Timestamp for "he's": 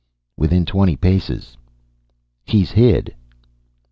2.43-2.71